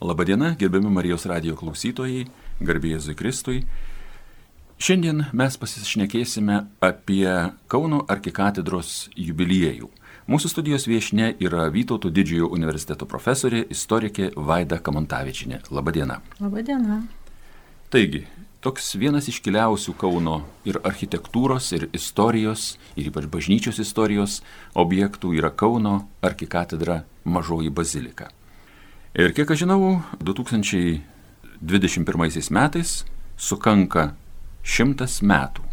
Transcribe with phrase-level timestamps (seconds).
[0.00, 2.22] Labadiena, gerbiami Marijos radio klausytojai,
[2.64, 3.58] garbėjai Zikristui.
[4.80, 7.26] Šiandien mes pasišnekėsime apie
[7.68, 9.90] Kauno arkikatedros jubiliejų.
[10.24, 15.60] Mūsų studijos viešne yra Vytauto didžiojo universiteto profesorė, istorikė Vaida Kamontavičinė.
[15.68, 16.22] Labadiena.
[16.40, 17.02] Labadiena.
[17.92, 18.24] Taigi,
[18.64, 24.40] toks vienas iškiliausių Kauno ir architektūros, ir istorijos, ir ypač bažnyčios istorijos
[24.72, 28.32] objektų yra Kauno arkikatedra Mažoji bazilika.
[29.10, 31.02] Ir kiek aš žinau, 2021
[32.54, 34.14] metais sukanka
[34.62, 35.64] šimtas metų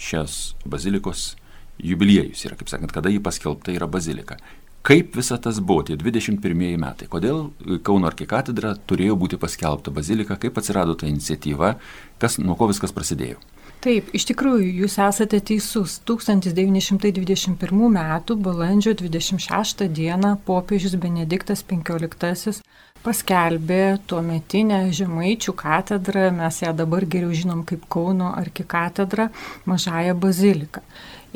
[0.00, 1.36] šios bazilikos
[1.84, 4.40] jubiliejus yra, kaip sakant, kada jį paskelbta yra bazilika.
[4.88, 7.52] Kaip visa tas buvo, tie 21 metai, kodėl
[7.84, 11.74] Kauno arkikatedra turėjo būti paskelbta bazilika, kaip atsirado ta iniciatyva,
[12.16, 13.36] kas, nuo ko viskas prasidėjo.
[13.78, 16.00] Taip, iš tikrųjų, jūs esate teisus.
[16.08, 17.98] 1921 m.
[18.42, 20.32] balandžio 26 d.
[20.48, 22.58] popiežius Benediktas XV
[23.04, 29.28] paskelbė tuometinę Žemaičių katedrą, mes ją dabar geriau žinom kaip Kauno arkikatedrą,
[29.70, 30.82] Mažąją baziliką.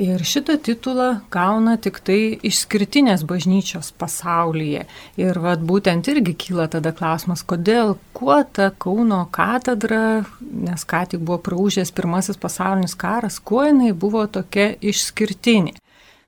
[0.02, 4.82] Ir šitą titulą gauna tik tai išskirtinės bažnyčios pasaulyje.
[5.20, 11.22] Ir vat, būtent irgi kyla tada klausimas, kodėl, kuo ta Kauno katedra, nes ką tik
[11.22, 15.76] buvo praužęs pirmasis pasaulinis karas, kuo jinai buvo tokia išskirtinė.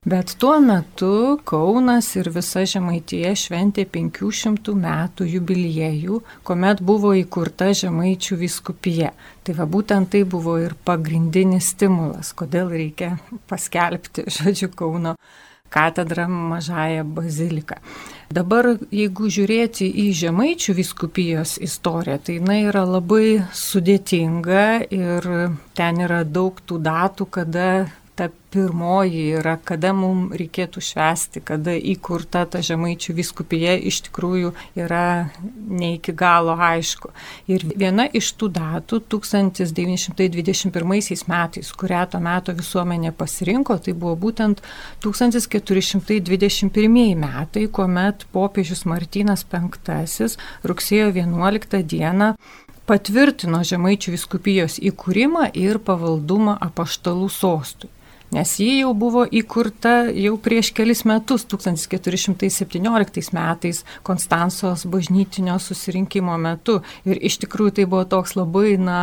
[0.05, 8.37] Bet tuo metu Kaunas ir visa Žemaityje šventė 500 metų jubiliejų, kuomet buvo įkurta Žemaičių
[8.43, 9.15] viskupija.
[9.41, 13.15] Tai va būtent tai buvo ir pagrindinis stimulas, kodėl reikia
[13.49, 15.17] paskelbti, žodžiu, Kauno
[15.73, 17.81] katedrą mažąją baziliką.
[18.29, 25.33] Dabar, jeigu žiūrėti į Žemaičių viskupijos istoriją, tai jinai yra labai sudėtinga ir
[25.73, 27.69] ten yra daug tų datų, kada
[28.15, 35.31] ta pirmoji yra, kada mums reikėtų švesti, kada įkurta ta žemaičių viskupija iš tikrųjų yra
[35.43, 37.11] ne iki galo aišku.
[37.51, 44.63] Ir viena iš tų datų 1921 metais, kurią to meto visuomenė pasirinko, tai buvo būtent
[45.03, 49.59] 1421 metai, kuomet popiežius Martynas V
[50.71, 52.39] rugsėjo 11 dieną
[52.87, 57.89] patvirtino Žemaičių viskupijos įkūrimą ir pavaldumą apaštalų sostui
[58.35, 66.81] nes ji jau buvo įkurta jau prieš kelis metus, 1417 metais, Konstancijos bažnytinio susirinkimo metu.
[67.07, 69.01] Ir iš tikrųjų tai buvo toks labai, na,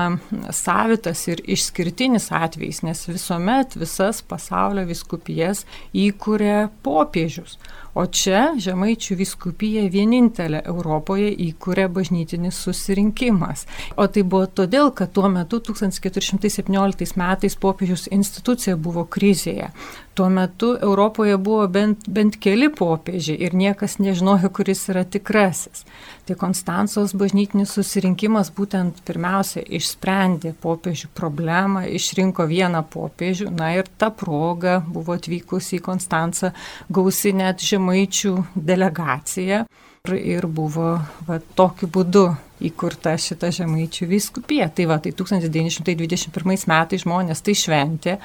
[0.56, 5.66] savitas ir išskirtinis atvejis, nes visuomet visas pasaulio viskupijas
[5.96, 7.58] įkūrė popiežius.
[7.94, 13.66] O čia Žemaičių viskupija vienintelė Europoje įkūrė bažnytinis susirinkimas.
[14.00, 19.72] O tai buvo todėl, kad tuo metu 1417 metais popiežius institucija buvo krizėje.
[20.14, 25.86] Tuo metu Europoje buvo bent, bent keli popiežiai ir niekas nežinojo, kuris yra tikrasis.
[26.28, 34.12] Tai Konstancijos bažnytinis susirinkimas būtent pirmiausia išsprendė popiežių problemą, išrinko vieną popiežių, na ir ta
[34.12, 36.52] proga buvo atvykusi į Konstanciją
[36.92, 39.64] gausi net žemaičių delegacija
[40.10, 40.96] ir, buvo
[41.28, 42.24] va, tokiu būdu
[42.66, 44.66] įkurta šita žemaičių viskupija.
[44.74, 48.16] Tai va, tai 1921 metais žmonės tai šventė,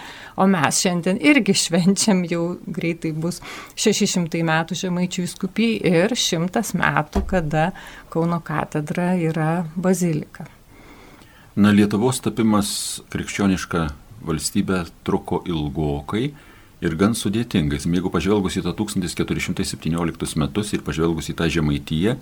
[0.40, 3.42] o mes šiandien irgi švenčiam, jau greitai bus
[3.76, 7.68] 600 metų žemaičių viskupijai ir 100 metų, kada
[8.08, 10.48] Kauno katedra yra bazilika.
[11.60, 13.86] Na, Lietuvos tapimas krikščioniška
[14.24, 16.30] valstybė truko ilgokai
[16.86, 17.86] ir gan sudėtingais.
[17.88, 22.16] Jeigu pažvelgus į tą 1417 metus ir pažvelgus į tą žemaityje,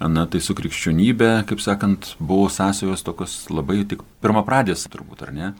[0.00, 5.52] na tai su krikščionybė, kaip sakant, buvo sąsajos tokios labai tik pirmapradės turbūt, ar ne?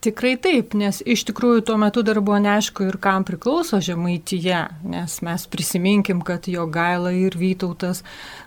[0.00, 5.16] Tikrai taip, nes iš tikrųjų tuo metu dar buvo neaišku ir kam priklauso Žemaityje, nes
[5.20, 8.00] mes prisiminkim, kad jo gaila ir Vytautas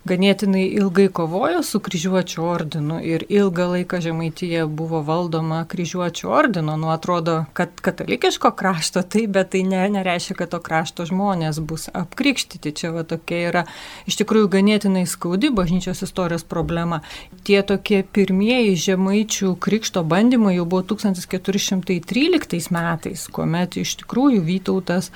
[0.09, 6.89] ganėtinai ilgai kovojo su kryžiuočio ordinu ir ilgą laiką Žemaityje buvo valdoma kryžiuočio ordino, nu
[6.89, 12.73] atrodo, kad katalikiško krašto tai, bet tai ne, nereiškia, kad to krašto žmonės bus apkrikštyti.
[12.81, 13.63] Čia va tokia yra
[14.09, 17.03] iš tikrųjų ganėtinai skaudi bažnyčios istorijos problema.
[17.45, 25.11] Tie tokie pirmieji Žemaičių krikšto bandymai jau buvo 1400 1413 metais, kuomet iš tikrųjų Vytautas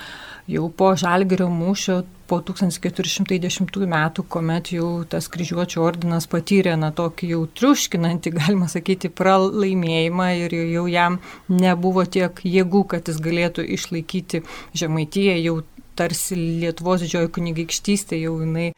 [0.48, 7.32] jau po Žalgerio mūšio po 1410 metų, kuomet jau tas kryžiuočio ordinas patyrė na tokį
[7.32, 14.44] jau triuškinantį, galima sakyti, pralaimėjimą ir jau jam nebuvo tiek jėgų, kad jis galėtų išlaikyti
[14.76, 15.62] žemaityje, jau
[15.98, 18.72] tarsi Lietuvos didžioji kunigaikštystė jau jinai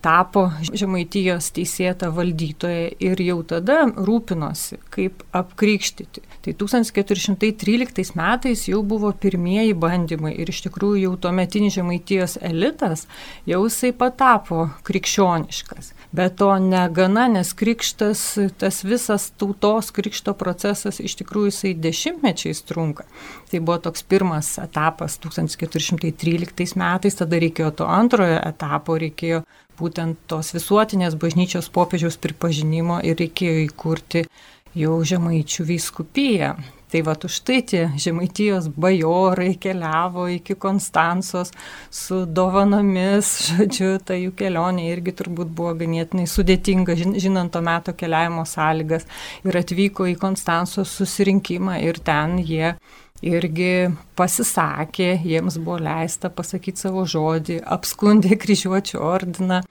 [0.00, 6.22] tapo Žemaitijos teisėta valdytoja ir jau tada rūpinosi, kaip apkrikštyti.
[6.44, 13.06] Tai 1413 metais jau buvo pirmieji bandymai ir iš tikrųjų jau tuometinis Žemaitijos elitas
[13.48, 15.92] jau jisai patapo krikščioniškas.
[16.16, 18.24] Bet to negana, nes krikštas,
[18.58, 23.06] tas visas tautos krikšto procesas iš tikrųjų jisai dešimtmečiais trunka.
[23.50, 29.44] Tai buvo toks pirmas etapas 1413 metais, tada reikėjo to antrojo etapo, reikėjo
[29.80, 34.26] būtent tos visuotinės bažnyčios popiežiaus pripažinimo ir reikėjo įkurti
[34.78, 36.52] jau žemaičių vyskupiją.
[36.90, 41.52] Tai va už tai tie žemaitijos bajorai keliavo iki Konstancijos
[41.90, 48.42] su dovanomis, žodžiu, ta jų kelionė irgi turbūt buvo ganėtinai sudėtinga, žinant to meto keliavimo
[48.42, 49.06] sąlygas.
[49.46, 52.74] Ir atvyko į Konstancijos susirinkimą ir ten jie
[53.26, 59.62] irgi pasisakė, jiems buvo leista pasakyti savo žodį, apskundė kryžiuočių ordiną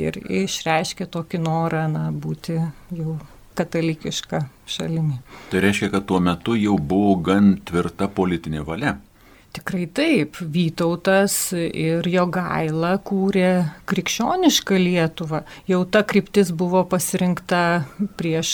[0.00, 2.58] ir išreiškė tokį norą na, būti
[2.96, 3.16] jau
[3.56, 5.18] katalikiška šalimi.
[5.50, 8.96] Tai reiškia, kad tuo metu jau buvo gan tvirta politinė valia.
[9.56, 13.48] Tikrai taip, Vytautas ir jo gaila kūrė
[13.88, 15.46] krikščionišką Lietuvą.
[15.70, 17.62] Jau ta kryptis buvo pasirinkta
[18.20, 18.50] prieš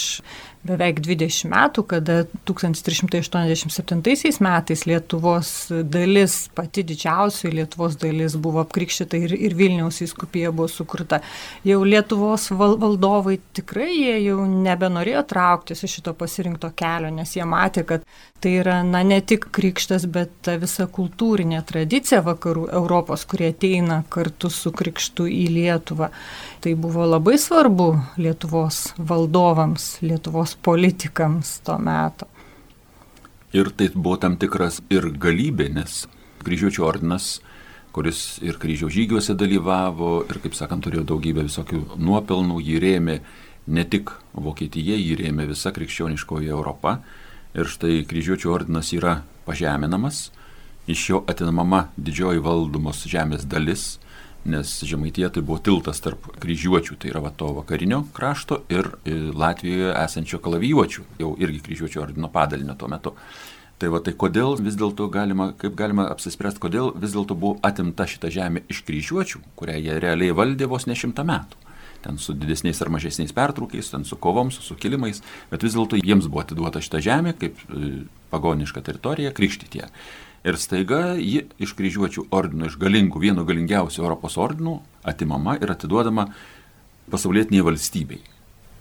[0.67, 5.49] beveik 20 metų, kada 1387 metais Lietuvos
[5.91, 11.19] dalis, pati didžiausioji Lietuvos dalis buvo apkrikščita ir, ir Vilniaus įskupija buvo sukurta.
[11.67, 17.45] Jau Lietuvos val, valdovai tikrai jie jau nebenorėjo trauktis iš šito pasirinkto kelio, nes jie
[17.47, 18.07] matė, kad
[18.43, 24.01] tai yra na, ne tik krikštas, bet ta visa kultūrinė tradicija vakarų Europos, kurie ateina
[24.11, 26.09] kartu su krikštu į Lietuvą.
[26.63, 27.87] Tai buvo labai svarbu
[28.19, 32.27] Lietuvos valdovams, Lietuvos politikams to meto.
[33.53, 36.05] Ir tai buvo tam tikras ir galybė, nes
[36.43, 37.37] kryžiuočių ordinas,
[37.93, 43.19] kuris ir kryžiaus žygiuose dalyvavo ir, kaip sakant, turėjo daugybę visokių nuopelnų, jį rėmė
[43.67, 46.97] ne tik Vokietija, jį rėmė visa krikščioniškoji Europa.
[47.53, 50.31] Ir štai kryžiuočių ordinas yra pažeminamas,
[50.89, 53.99] iš jo atinamama didžioji valdomos žemės dalis,
[54.45, 59.15] nes Žemaitija tai buvo tiltas tarp kryžiuočių, tai yra va to vakarinio krašto ir e,
[59.31, 63.15] Latvijoje esančio kalavijuočių, jau irgi kryžiuočių ordino padalinio tuo metu.
[63.81, 68.05] Tai va tai kodėl vis dėlto galima, kaip galima apsispręsti, kodėl vis dėlto buvo atimta
[68.07, 71.59] šita žemė iš kryžiuočių, kurią jie realiai valdė vos ne šimtą metų.
[72.03, 76.27] Ten su didesniais ar mažesniais pertraukiais, ten su kovom, su sukilimais, bet vis dėlto jiems
[76.27, 77.93] buvo atiduota šita žemė kaip e,
[78.31, 79.87] pagoniška teritorija krikštytie.
[80.43, 84.75] Ir staiga ji iš kryžiuočių ordino, iš galingų, vieno galingiausių Europos ordinų
[85.07, 86.27] atimama ir atiduodama
[87.11, 88.19] pasaulietiniai valstybei.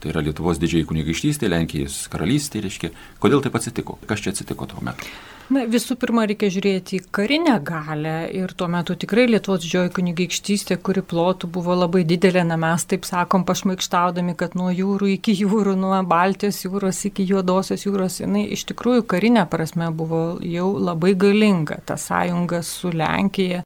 [0.02, 2.88] Tai yra Lietuvos didžiai kunigaikštystė, Lenkijos karalystė, reiškia.
[3.22, 4.00] Kodėl taip atsitiko?
[4.10, 5.06] Kas čia atsitiko tuo metu?
[5.52, 10.78] Na, visų pirma, reikia žiūrėti į karinę galę ir tuo metu tikrai Lietuvos didžioji kunigaikštystė,
[10.82, 15.76] kuri plotų buvo labai didelė, na mes taip sakom, pašmaikštaudami, kad nuo jūrų iki jūrų,
[15.78, 21.82] nuo Baltijos jūros iki Juodosios jūros, jinai iš tikrųjų karinė prasme buvo jau labai galinga,
[21.86, 23.62] ta sąjunga su Lenkija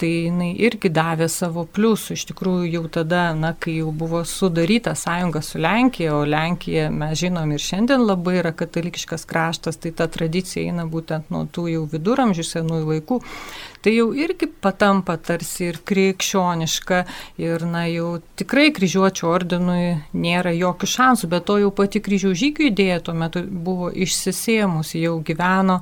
[0.00, 2.16] tai jinai irgi davė savo pliusų.
[2.16, 7.18] Iš tikrųjų jau tada, na, kai jau buvo sudaryta sąjunga su Lenkija, o Lenkija, mes
[7.20, 11.86] žinom ir šiandien labai yra katalikiškas kraštas, tai ta tradicija eina būtent nuo tų jau
[11.92, 13.20] viduramžių senųjų laikų.
[13.80, 17.00] Tai jau irgi patampa tarsi ir krikščioniška
[17.40, 22.68] ir, na, jau tikrai kryžiuočio ordinui nėra jokių šansų, bet to jau pati kryžių žygių
[22.68, 25.80] idėja tuo metu buvo išsisėmusi, jau gyveno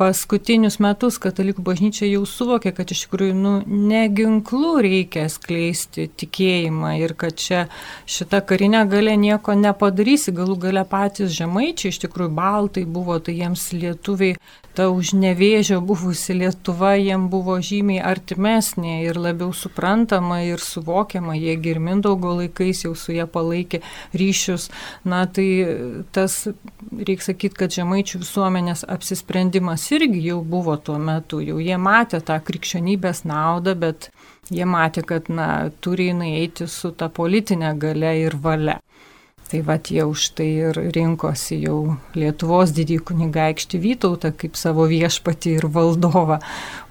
[0.00, 6.96] paskutinius metus katalikų bažnyčia jau suvokė, kad iš tikrųjų nu, ne ginklų reikia skleisti tikėjimą
[7.02, 7.64] ir kad čia
[8.10, 13.70] šita karinė galė nieko nepadarysi, galų gale patys žemaičiai, iš tikrųjų baltai buvo, tai jiems
[13.76, 14.38] lietuviai
[14.74, 21.54] ta už nevėžio buvusi Lietuva jiem buvo žymiai artimesnė ir labiau suprantama ir suvokiama, jie
[21.62, 23.80] girmindaugo laikais jau su jie palaikė
[24.18, 24.68] ryšius.
[25.06, 25.46] Na tai
[26.14, 26.40] tas,
[26.90, 32.38] reikia sakyti, kad žemaičių visuomenės apsisprendimas irgi jau buvo tuo metu, jau jie matė tą
[32.44, 34.10] krikščionybės naudą, bet
[34.50, 38.80] jie matė, kad na, turi jinai eiti su ta politinė gale ir valia.
[39.44, 45.52] Tai vad jie už tai ir rinkosi jau Lietuvos didį kunigaikštį Vytautą kaip savo viešpatį
[45.58, 46.40] ir valdovą,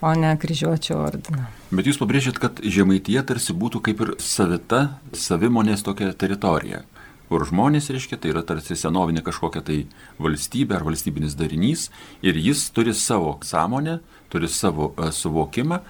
[0.06, 1.48] o ne kryžiuočio ordiną.
[1.74, 4.84] Bet jūs pabrėžėt, kad Žemaityje tarsi būtų kaip ir savita,
[5.18, 6.84] savimonės tokia teritorija,
[7.30, 9.80] kur žmonės, reiškia, tai yra tarsi senovinė kažkokia tai
[10.22, 11.88] valstybė ar valstybinis darinys
[12.26, 14.00] ir jis turi savo sąmonę,
[14.34, 15.82] turi savo uh, suvokimą,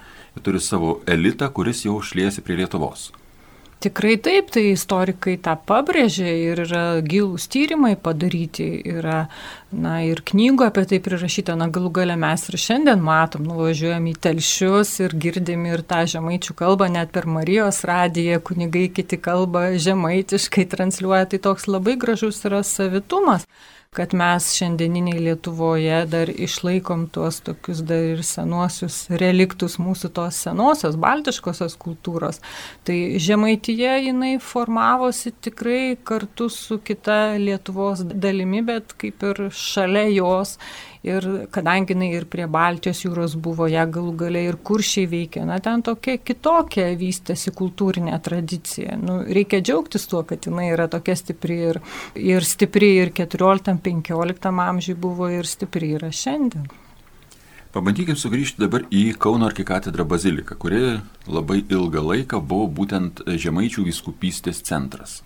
[0.42, 3.10] turi savo elitą, kuris jau šliesi prie Lietuvos.
[3.84, 9.26] Tikrai taip, tai istorikai tą pabrėžė ir yra gilūs tyrimai padaryti, yra
[9.68, 14.14] na, ir knygų apie tai prirašyta, na galų gale mes ir šiandien matom, nuvažiuojam į
[14.24, 20.64] telšius ir girdim ir tą žemaičių kalbą, net per Marijos radiją kunigai kiti kalba žemaitiškai
[20.72, 23.44] transliuoja, tai toks labai gražus yra savitumas
[23.94, 30.98] kad mes šiandieniniai Lietuvoje dar išlaikom tuos tokius dar ir senuosius reliktus mūsų tos senosios
[31.00, 32.40] baltiškosios kultūros.
[32.84, 40.58] Tai žemaityje jinai formavosi tikrai kartu su kita Lietuvos dalimi, bet kaip ir šalia jos
[41.04, 45.58] ir kadangi jinai ir prie Baltijos jūros buvo, ją galų galiai ir kuršiai veikė, na
[45.64, 48.96] ten tokia kitokia vystėsi kultūrinė tradicija.
[49.00, 51.82] Nu, reikia džiaugtis tuo, kad jinai yra tokia stipri ir,
[52.16, 56.66] ir stipri ir 14-15 amžiui buvo ir stipri yra šiandien.
[57.74, 64.62] Pabandykime sugrįžti dabar į Kauno arkikatedrą baziliką, kuri labai ilgą laiką buvo būtent Žemaičių viskupystės
[64.62, 65.22] centras.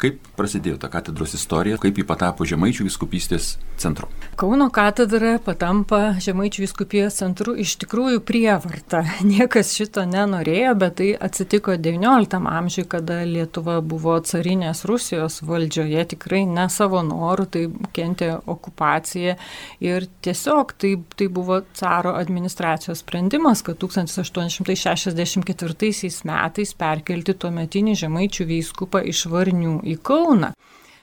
[0.00, 4.06] Kaip prasidėjo ta katedros istorija, kaip ji patapo Žemaičių viskupystės centru?
[4.40, 9.02] Kauno katedra patampa Žemaičių viskupijos centru iš tikrųjų prievarta.
[9.28, 16.46] Niekas šito nenorėjo, bet tai atsitiko XIX amžiui, kada Lietuva buvo carinės Rusijos valdžioje, tikrai
[16.48, 19.36] ne savo norų, tai kentė okupacija
[19.84, 29.04] ir tiesiog tai, tai buvo caro administracijos sprendimas, kad 1864 metais perkelti tuometinį Žemaičių vyskupą
[29.12, 30.52] iš Varnių į Kauną.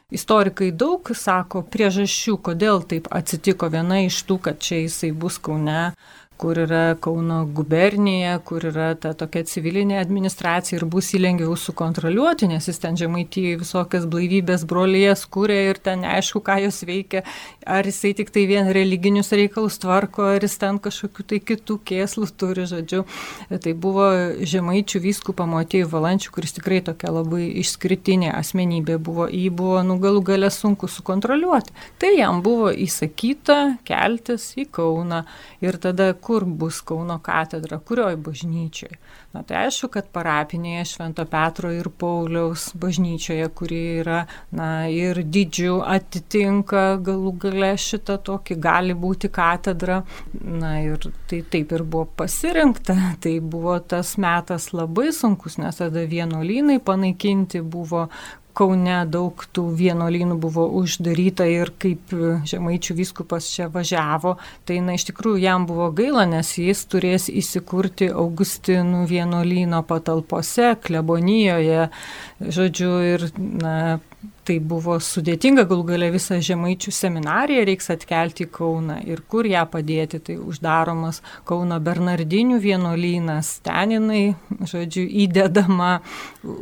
[0.07, 3.67] Istorikai daug sako priežasčių, kodėl taip atsitiko.
[3.73, 5.91] Viena iš tų, kad čia jisai bus Kaune,
[6.37, 12.49] kur yra Kauno gubernija, kur yra ta tokia civilinė administracija ir bus jį lengviau sukontroliuoti,
[12.51, 17.23] nes jis ten žemaityje visokias blaivybės brolijas kūrė ir ten neaišku, ką jos veikia,
[17.65, 22.29] ar jisai tik tai vien religinius reikalus tvarko, ar jis ten kažkokių tai kitų kėslų
[22.37, 23.03] turi, žodžiu.
[23.49, 29.81] Tai buvo žemaičių vyskupą Motėjų Valančių, kuris tikrai tokia labai išskirtinė asmenybė buvo, jį buvo
[29.87, 31.73] nugalų galę sunku sukontroliuoti.
[31.97, 35.23] Tai jam buvo įsakyta keltis į Kauną
[35.63, 38.97] ir tada kur bus Kauno katedra, kurioj bažnyčiai.
[39.31, 44.17] Na tai aišku, kad parapinėje Švento Petro ir Pauliaus bažnyčioje, kuri yra
[44.51, 50.01] na, ir didžių atitinka galų gale šitą tokį gali būti katedra.
[50.43, 52.97] Na ir tai taip ir buvo pasirinkta.
[53.23, 58.07] Tai buvo tas metas labai sunkus, nes tada vienuolynai panaikinti buvo
[58.57, 62.09] Kaune daug tų vienuolynų buvo uždaryta ir kaip
[62.49, 64.35] žemaičių viskupas čia važiavo,
[64.65, 71.89] tai na iš tikrųjų jam buvo gaila, nes jis turės įsikurti Augustinų vienuolyno patalpose, klebonijoje,
[72.41, 73.75] žodžiu, ir na,
[74.47, 78.97] tai buvo sudėtinga, gal galia visą žemaičių seminariją reiks atkelti į Kauną.
[79.09, 84.21] Ir kur ją padėti, tai uždaromas Kauno Bernardinių vienuolynas, ten jinai,
[84.71, 85.89] žodžiu, įdedama,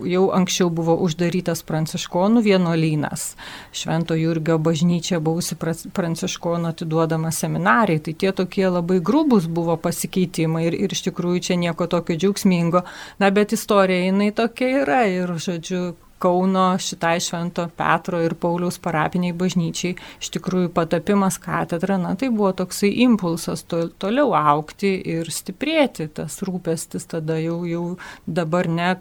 [0.09, 3.27] jau anksčiau buvo uždarytas Pranciškonų vienuolynas,
[3.75, 10.79] Švento Jurgio bažnyčia buvusi Pranciškonų atiduodama seminarijai, tai tie tokie labai grubus buvo pasikeitimai ir,
[10.87, 12.81] ir iš tikrųjų čia nieko tokio džiaugsmingo,
[13.21, 15.83] na bet istorija jinai tokia yra ir, žodžiu,
[16.19, 22.53] Kauno šitai Švento Petro ir Pauliaus parapiniai bažnyčiai iš tikrųjų patapimas katedra, na tai buvo
[22.55, 27.83] toksai impulsas to, toliau aukti ir stiprėti, tas rūpestis tada jau, jau
[28.25, 28.95] dabar ne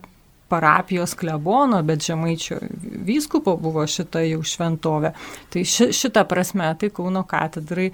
[0.48, 2.58] parapijos klebono, bet žemaičio
[3.04, 5.14] vyskupo buvo šita jau šventovė.
[5.52, 7.88] Tai ši, šita prasme, tai Kauno katedrai,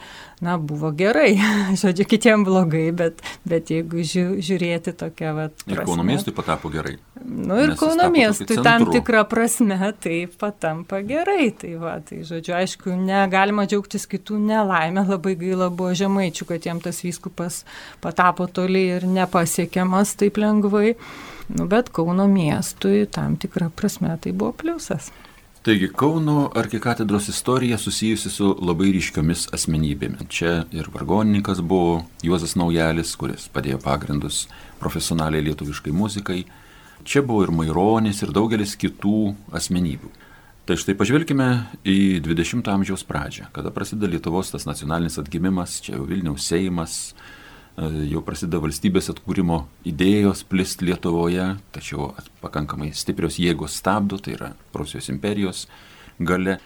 [0.44, 1.36] na, buvo gerai.
[1.82, 5.46] Žodžiu, kitiems blogai, bet, bet jeigu ži, žiūrėti tokia, va.
[5.54, 6.96] Prasme, ir Kauno miestui patapo gerai.
[7.24, 11.50] Nu ir Kauno miestui tam tikrą prasme tai patampa gerai.
[11.60, 16.88] Tai va, tai žodžiu, aišku, negalima džiaugtis kitų nelaimę, labai gaila buvo žemaičių, kad jiems
[16.88, 17.62] tas vyskupas
[18.02, 20.96] patapo toli ir nepasiekiamas taip lengvai.
[21.56, 25.10] Nu, bet Kauno miestui tam tikrą prasme tai buvo pliusas.
[25.62, 30.24] Taigi Kauno arkikatedros istorija susijusi su labai ryškiomis asmenybėmis.
[30.32, 34.46] Čia ir vargonininkas buvo Juozas Naujalis, kuris padėjo pagrindus
[34.80, 36.44] profesionaliai lietuviškai muzikai.
[37.04, 40.08] Čia buvo ir Maironis, ir daugelis kitų asmenybių.
[40.64, 41.50] Tai štai pažvelkime
[41.84, 46.98] į 20-ojo amžiaus pradžią, kada prasideda Lietuvos tas nacionalinis atgimimas, čia jau Vilniaus Seimas,
[47.78, 52.10] jau prasideda valstybės atkūrimo idėjos plist Lietuvoje, tačiau
[52.42, 55.66] pakankamai stiprios jėgos stabdo, tai yra Rusijos imperijos
[56.18, 56.58] gale.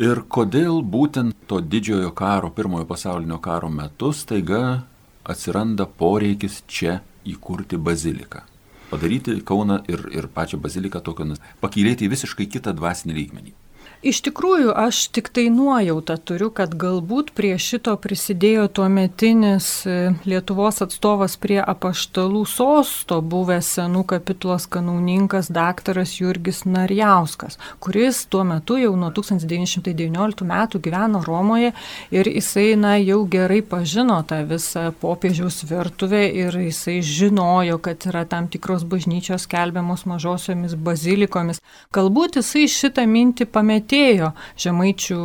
[0.00, 4.86] Ir kodėl būtent to didžiojo karo, pirmojo pasaulinio karo metu staiga
[5.28, 8.46] atsiranda poreikis čia įkurti baziliką.
[8.90, 13.59] Padaryti Kauną ir, ir pačią baziliką tokią, pakylėti į visiškai kitą dvasinį lygmenį.
[14.00, 20.14] Iš tikrųjų, aš tik tai nuojautą turiu, kad galbūt prie šito prisidėjo tuo metinis e,
[20.24, 28.78] Lietuvos atstovas prie apaštalų sosto, buvęs senų kapitulos kanauninkas daktaras Jurgis Narjauskas, kuris tuo metu
[28.80, 31.74] jau nuo 1919 metų gyveno Romoje
[32.08, 38.24] ir jisai na, jau gerai pažino tą visą popiežiaus virtuvę ir jisai žinojo, kad yra
[38.24, 41.60] tam tikros bažnyčios kelbiamos mažosiomis bazilikomis.
[41.92, 44.30] Galbūt jisai šitą mintį pametė atėjo
[44.60, 45.20] žemaičių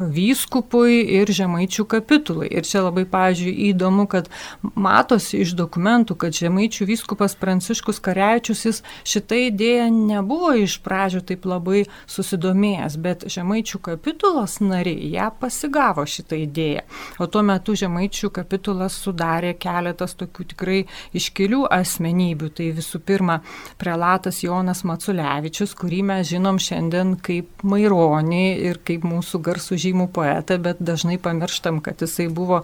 [0.00, 2.48] vyskupui ir žemaičių kapitulai.
[2.48, 4.30] Ir čia labai, pavyzdžiui, įdomu, kad
[4.74, 11.44] matosi iš dokumentų, kad žemaičių vyskupas Pranciškus Karevičius jis šitą idėją nebuvo iš pradžių taip
[11.44, 16.86] labai susidomėjęs, bet žemaičių kapitulos nariai ją pasigavo šitą idėją.
[17.20, 20.80] O tuo metu žemaičių kapitulas sudarė keletas tokių tikrai
[21.12, 22.52] iškilių asmenybių.
[22.56, 23.40] Tai visų pirma,
[23.76, 30.08] prelatas Jonas Matsulevičius, kurį mes žinom šiandien kaip Mairo maironį ir kaip mūsų garsų žymų
[30.12, 32.62] poetą, bet dažnai pamirštam, kad jisai buvo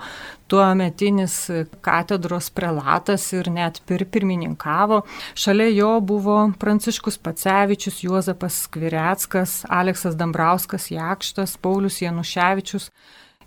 [0.49, 1.51] tuo metinis
[1.83, 5.03] katedros prelatas ir net pir pirmininkavo.
[5.35, 12.91] Šalia jo buvo Pranciškus Pacevičius, Juozapas Skvireckas, Aleksas Dambrauskas Jakštas, Paulius Januševičius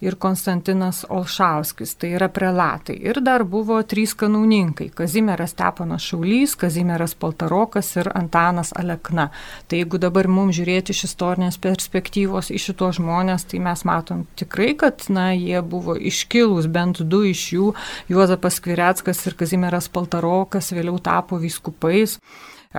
[0.02, 2.96] ir Konstantinas Olšauskis, tai yra prelatai.
[3.02, 9.30] Ir dar buvo trys kanauninkai- Kazimieras Stepanas Šaulys, Kazimieras Paltarokas ir Antanas Alekna.
[9.68, 14.76] Tai jeigu dabar mums žiūrėti iš istorinės perspektyvos į šitos žmonės, tai mes matom tikrai,
[14.78, 17.74] kad na, jie buvo iškilus, bent du iš jų,
[18.10, 22.20] Juozapas Kvireckas ir Kazimieras Paltarokas vėliau tapo vyskupais.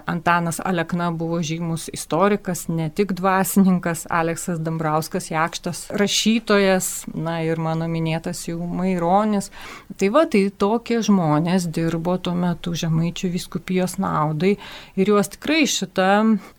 [0.06, 7.88] Antanas Alekna buvo žymus istorikas, ne tik dvasininkas, Aleksas Dambrauskas Jakštas rašytojas, na ir mano
[7.90, 9.50] minėtas jau Maironis.
[9.96, 14.56] Tai va, tai tokie žmonės dirbo tuo metu Žemaičių viskupijos naudai
[14.96, 16.10] ir juos tikrai šitą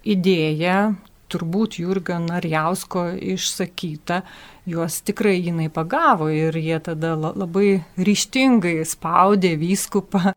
[0.07, 0.79] idėją
[1.31, 4.21] turbūt Jurgio Narjausko išsakyta,
[4.67, 10.33] juos tikrai jinai pagavo ir jie tada labai ryštingai spaudė vyskupą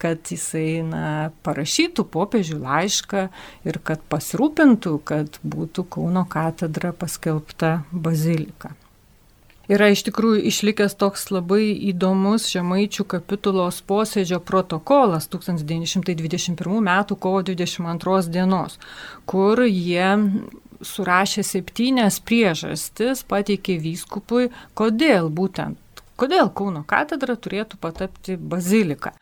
[0.00, 3.26] kad jisai na, parašytų popiežių laišką
[3.68, 8.74] ir kad pasirūpintų, kad būtų Kauno katedra paskelbta bazilika.
[9.70, 16.90] Yra iš tikrųjų išlikęs toks labai įdomus Žemaičių kapitulos posėdžio protokolas 1921 m.
[17.14, 18.80] kovo 22 dienos,
[19.30, 20.08] kur jie
[20.82, 29.14] surašė septynias priežastis, pateikė vyskupui, kodėl būtent, kodėl Kauno katedra turėtų patapti bazilika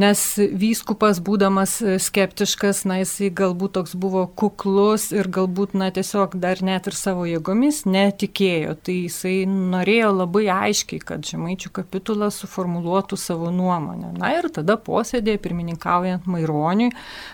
[0.00, 6.62] nes vyskupas būdamas skeptiškas, na jisai galbūt toks buvo kuklus ir galbūt, na tiesiog dar
[6.64, 8.76] net ir savo jėgomis netikėjo.
[8.86, 14.12] Tai jisai norėjo labai aiškiai, kad žemaičių kapitulas suformuluotų savo nuomonę.
[14.20, 16.92] Na ir tada posėdėje, pirmininkaujant Maironiui,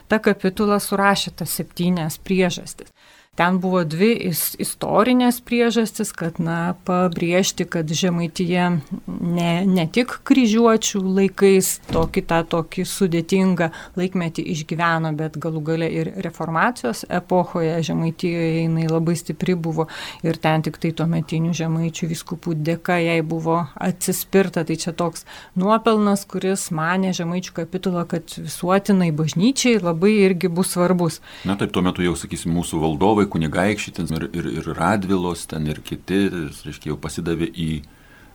[0.08, 2.92] tą kapitulą surašė tas septynias priežastis.
[3.32, 4.10] Ten buvo dvi
[4.60, 8.64] istorinės priežastis, kad, na, pabrėžti, kad Žemaityje
[9.08, 16.10] ne, ne tik kryžiuočių laikais tokį tą tokį sudėtingą laikmetį išgyveno, bet galų gale ir
[16.26, 19.88] reformacijos epochoje Žemaitijoje jinai labai stipri buvo
[20.20, 24.66] ir ten tik tai tuometinių žemaičių viskupų dėka jai buvo atsispirta.
[24.68, 25.24] Tai čia toks
[25.56, 31.22] nuopelnas, kuris mane Žemaičių kapitulą, kad visuotinai bažnyčiai labai irgi bus svarbus.
[31.48, 35.66] Na taip, tuo metu jau, sakysim, mūsų valdovai valdovai, kunigaikščiai ir, ir, ir Radvilos ten
[35.66, 36.28] ir kiti,
[36.64, 37.82] reiškia, jau pasidavė į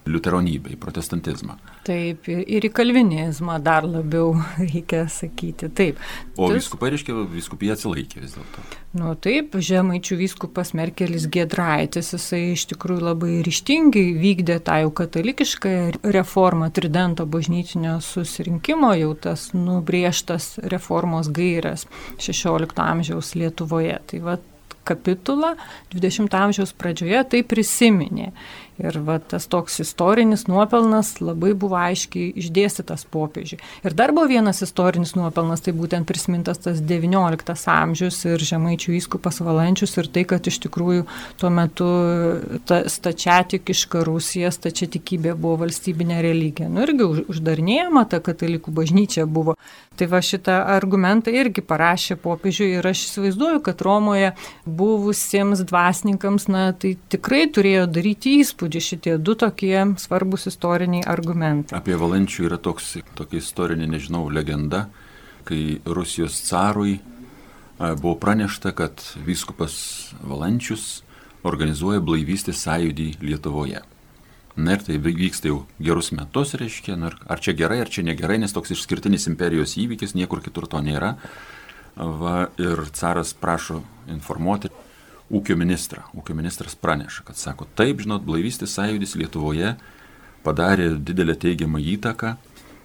[0.08, 1.58] liuteronybę, į protestantizmą.
[1.84, 5.68] Taip, ir į kalvinizmą dar labiau reikia sakyti.
[5.68, 6.00] Taip.
[6.36, 6.62] O Tas...
[6.62, 8.64] viskupai, reiškia, viskupija atsilaikė vis dėlto.
[8.98, 15.74] Nu taip, žemaičių vyskupas Merkelis Gedraitis, jisai iš tikrųjų labai ryštingai vykdė tą jau katalikišką
[16.08, 21.84] reformą Tridento bažnytinio susirinkimo, jau tas nubriežtas reformos gairias
[22.16, 23.98] 16 amžiaus Lietuvoje.
[24.08, 24.38] Tai va
[24.88, 25.54] kapitulą
[25.94, 28.32] 20 amžiaus pradžioje tai prisiminė.
[28.78, 33.58] Ir va, tas toks istorinis nuopelnas labai buvo aiškiai išdėstytas popiežiui.
[33.82, 39.42] Ir dar buvo vienas istorinis nuopelnas, tai būtent prisimintas tas XIX amžius ir žemaičių įskupas
[39.42, 41.08] Valančius ir tai, kad iš tikrųjų
[41.42, 41.88] tuo metu
[42.70, 46.70] ta stačiatikiška Rusija, stačiatikybė buvo valstybinė religija.
[46.70, 49.58] Nu irgi uždarnėjama ta katalikų bažnyčia buvo.
[49.98, 54.30] Tai va šitą argumentą irgi parašė popiežiui ir aš įsivaizduoju, kad Romoje
[54.62, 61.76] buvusiems dvasininkams, na tai tikrai turėjo daryti įspūdį įspūdį šitie du tokie svarbus istoriniai argumentai.
[61.76, 64.88] Apie Valančių yra toks, tokia istorinė, nežinau, legenda,
[65.44, 67.00] kai Rusijos carui
[67.78, 71.02] buvo pranešta, kad vyskupas Valančius
[71.44, 73.82] organizuoja blaivystės sąjūdį Lietuvoje.
[74.58, 78.40] Na ir tai vyksta jau gerus metus, reiškia, na, ar čia gerai, ar čia negerai,
[78.42, 81.14] nes toks išskirtinis imperijos įvykis, niekur kitur to nėra.
[81.96, 84.70] Va, ir caras prašo informuoti
[85.34, 86.04] ūkio ministrą.
[86.16, 89.74] Ūkio ministras praneša, kad sako, taip, žinot, blaivystės sąjūdis Lietuvoje
[90.46, 92.36] padarė didelę teigiamą įtaką,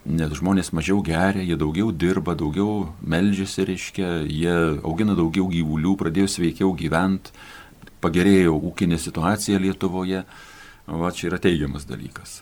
[0.04, 6.32] nes žmonės mažiau geria, jie daugiau dirba, daugiau melžiasi, reiškia, jie augina daugiau gyvulių, pradėjo
[6.36, 7.32] sveikiau gyventi,
[8.04, 10.26] pagerėjo ūkinė situacija Lietuvoje.
[10.84, 12.42] Va čia yra teigiamas dalykas.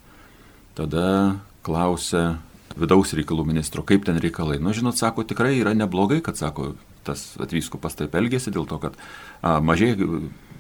[0.73, 2.39] Tada klausia
[2.73, 4.57] vidaus reikalų ministro, kaip ten reikalai.
[4.57, 6.71] Nu, žinot, sako, tikrai yra neblogai, kad, sako,
[7.07, 8.97] tas atvyskupas taip elgėsi dėl to, kad
[9.41, 10.09] a, mažėja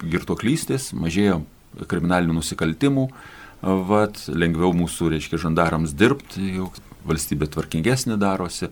[0.01, 1.41] girtoklystės, mažėja
[1.91, 6.71] kriminalinių nusikaltimų, a, vat, lengviau mūsų, reiškia, žandarams dirbti, jau
[7.07, 8.71] valstybė tvarkingesnė darosi.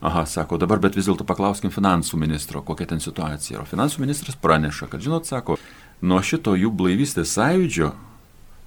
[0.00, 3.60] Aha, sako, dabar bet vis dėlto paklauskim finansų ministro, kokia ten situacija.
[3.60, 5.58] O finansų ministras praneša, kad, žinot, sako,
[6.00, 7.90] nuo šito jų blaivystės sąjūdžio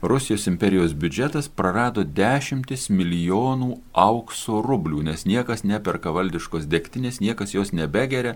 [0.04, 7.72] Rusijos imperijos biudžetas prarado dešimtis milijonų aukso rublių, nes niekas neperka valdiškos degtinės, niekas jos
[7.72, 8.34] nebegeria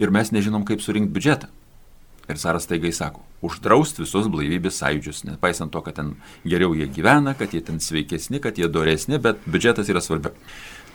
[0.00, 1.50] ir mes nežinom, kaip surinkti biudžetą.
[2.32, 6.14] Ir Saras taigai sako, uždraust visus blaivybės sąjūdžius, nepaisant to, kad ten
[6.48, 10.32] geriau jie gyvena, kad jie ten sveikesni, kad jie doresni, bet biudžetas yra svarbiau.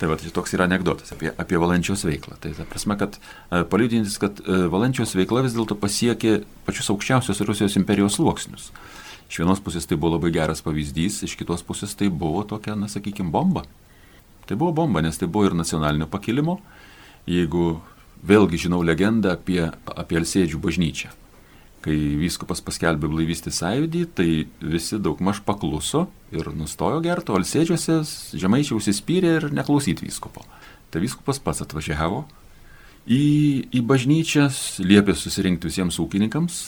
[0.01, 2.39] Tai va, tai toks yra anegdotas apie, apie valančios veiklą.
[2.41, 7.41] Tai ta prasme, kad e, paliudintis, kad e, valančios veikla vis dėlto pasiekė pačius aukščiausius
[7.45, 8.71] Rusijos imperijos sluoksnius.
[9.27, 12.87] Iš vienos pusės tai buvo labai geras pavyzdys, iš kitos pusės tai buvo tokia, na
[12.91, 13.65] sakykime, bomba.
[14.47, 16.61] Tai buvo bomba, nes tai buvo ir nacionalinio pakilimo.
[17.27, 17.81] Jeigu
[18.23, 21.11] vėlgi žinau legendą apie, apie Alsėdžių bažnyčią.
[21.83, 24.29] Kai vyskupas paskelbė blaivystį sąjūdį, tai
[24.63, 27.99] visi daugmaž pakluso ir nustojo gerti, o Alsėdžiuose
[28.39, 30.47] žemaičiai užsispyrė ir neklausyti vyskupo.
[30.91, 32.23] Tai vyskupas pats atvažiavo
[33.07, 33.23] į,
[33.75, 36.61] į bažnyčias, liepė susirinkti visiems ūkininkams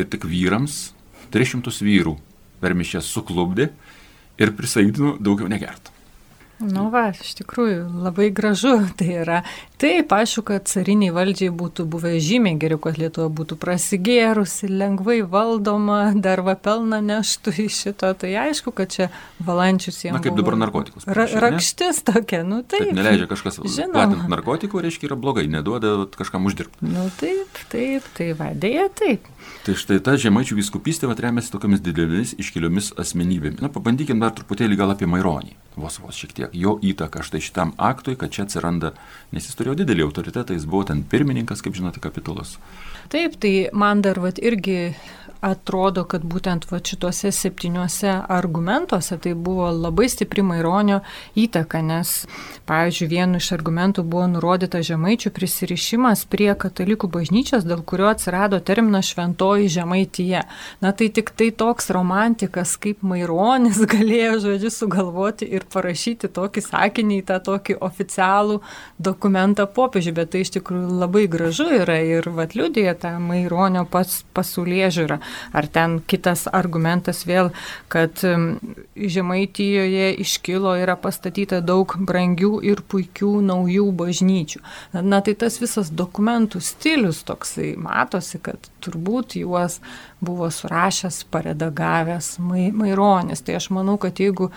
[0.00, 0.88] ir tik vyrams
[1.32, 2.16] 300 vyrų
[2.62, 3.70] per mišęs suklubdė
[4.38, 5.92] ir prisaidino daugiau negert.
[6.58, 9.36] Nu va, iš tikrųjų, labai gražu tai yra.
[9.78, 16.00] Taip, aišku, kad cariniai valdžiai būtų buvę žymiai geriau, kad Lietuva būtų prasigėrusi, lengvai valdoma,
[16.18, 18.10] dar va pelną neštų iš šito.
[18.18, 19.06] Tai aišku, kad čia
[19.38, 20.18] valančius jiems.
[20.18, 21.06] Na kaip dabar narkotikus.
[21.06, 22.88] Ra rakštis tokia, nu taip.
[22.88, 26.82] taip neleidžia kažkas platinti narkotikų, reiškia yra blogai, neduoda kažkam uždirbti.
[26.82, 29.30] Nu taip, taip, tai vadėja taip.
[29.66, 33.60] Tai štai ta žemaičių viskupystė remiasi tokiamis didelėmis iškiliomis asmenybėmis.
[33.60, 36.54] Na, pabandykime dar truputėlį gal apie Maironį, vos vos šiek tiek.
[36.56, 38.94] Jo įtaka štai šitam aktui, kad čia atsiranda,
[39.34, 42.56] nes jis turėjo didelį autoritetą, jis buvo ten pirmininkas, kaip žinote, kapitulos.
[43.08, 44.92] Taip, tai man dar vat, irgi
[45.40, 51.00] atrodo, kad būtent va šituose septyniuose argumentuose tai buvo labai stipri Maironio
[51.38, 52.24] įtaka, nes,
[52.68, 59.12] pavyzdžiui, vienu iš argumentų buvo nurodyta žemaičių prisirišimas prie katalikų bažnyčios, dėl kurio atsirado terminas
[59.12, 60.42] šventoji žemaityje.
[60.82, 67.22] Na tai tik tai toks romantikas kaip Maironis galėjo, žodžiu, sugalvoti ir parašyti tokį sakinį
[67.22, 68.58] į tą tokį oficialų
[68.98, 74.22] dokumentą popiežiui, bet tai iš tikrųjų labai gražu yra ir vat liudija tą Maironio pats
[74.36, 75.18] pasaulyje žiūrą.
[75.56, 77.52] Ar ten kitas argumentas vėl,
[77.92, 78.20] kad
[78.98, 84.62] Žemaitijoje iškilo, yra pastatyta daug brangių ir puikių naujų bažnyčių.
[85.02, 89.78] Na tai tas visas dokumentų stilius toksai matosi, kad turbūt juos
[90.20, 93.42] buvo surašęs, paredagavęs Maironis.
[93.46, 94.50] Tai aš manau, kad jeigu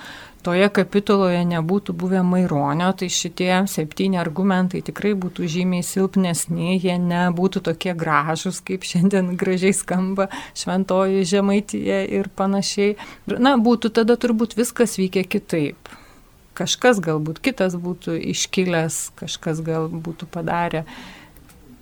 [0.45, 7.63] toje kapituloje nebūtų buvę Maironio, tai šitie septyni argumentai tikrai būtų žymiai silpnesni, jie nebūtų
[7.69, 12.97] tokie gražus, kaip šiandien gražiai skamba šventoji žemaityje ir panašiai.
[13.37, 15.91] Na, būtų tada turbūt viskas vykę kitaip.
[16.57, 20.83] Kažkas galbūt kitas būtų iškilęs, kažkas gal būtų padarę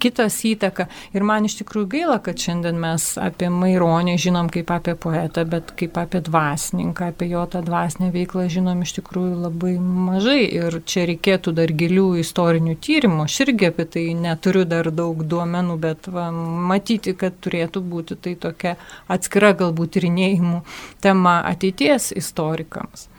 [0.01, 0.87] kitas įtaka.
[1.15, 5.73] Ir man iš tikrųjų gaila, kad šiandien mes apie Maironį žinom kaip apie poetą, bet
[5.79, 10.41] kaip apie dvasininką, apie jo tą dvasinę veiklą žinom iš tikrųjų labai mažai.
[10.59, 13.27] Ir čia reikėtų dar gilių istorinių tyrimų.
[13.27, 18.35] Aš irgi apie tai neturiu dar daug duomenų, bet va, matyti, kad turėtų būti tai
[18.39, 18.75] tokia
[19.11, 20.63] atskira galbūt tyrinėjimų
[21.03, 23.09] tema ateities istorikams.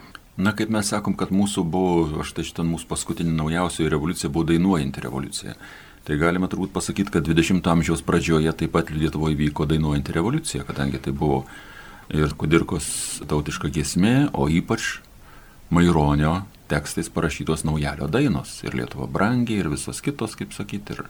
[0.41, 5.03] Na, kaip mes sakom, kad mūsų buvo, štai šitą mūsų paskutinį naujausioji revoliucija buvo dainuojanti
[5.05, 5.57] revoliucija.
[6.11, 10.99] Tai galima turbūt pasakyti, kad 20-ojo amžiaus pradžioje taip pat Lietuvoje vyko dainuojanti revoliucija, kadangi
[10.99, 11.45] tai buvo
[12.11, 12.89] ir Kudirkos
[13.31, 14.97] tautiška giesmė, o ypač
[15.71, 18.57] Maironio tekstais parašytos naujalio dainos.
[18.67, 21.07] Ir Lietuva brangiai, ir visos kitos, kaip sakyti, ir,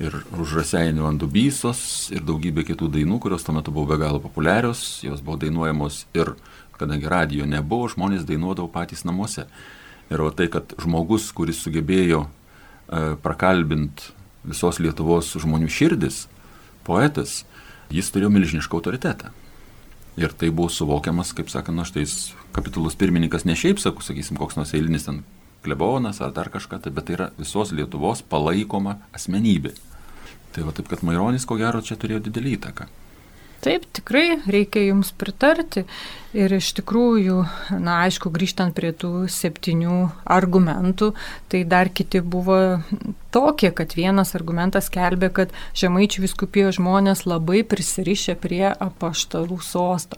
[0.00, 1.84] ir užraseinių ant dubysos,
[2.16, 6.38] ir daugybė kitų dainų, kurios tuo metu buvo be galo populiarios, jos buvo dainuojamos ir,
[6.80, 9.44] kadangi radijo nebuvo, žmonės dainuodavo patys namuose.
[10.08, 12.30] Ir o tai, kad žmogus, kuris sugebėjo
[12.92, 14.10] E, prakalbint
[14.46, 16.26] visos Lietuvos žmonių širdis,
[16.86, 17.42] poetas,
[17.92, 19.30] jis turėjo milžinišką autoritetą.
[20.20, 22.04] Ir tai buvo suvokiamas, kaip sakant, na štai
[22.52, 25.22] kapitulos pirmininkas ne šiaip, sakau, sakysim, koks nors eilinis ten
[25.64, 29.72] klebonas ar dar kažką, tai, bet tai yra visos Lietuvos palaikoma asmenybė.
[30.52, 32.88] Tai va taip, kad Maironis ko gero čia turėjo didelį įtaką.
[33.64, 35.86] Taip, tikrai reikia jums pritarti.
[36.32, 37.42] Ir iš tikrųjų,
[37.76, 41.10] na aišku, grįžtant prie tų septynių argumentų,
[41.52, 42.56] tai dar kiti buvo
[43.32, 50.16] tokie, kad vienas argumentas kelbė, kad žemaičių viskupijos žmonės labai prisirišę prie apaštalų sosto.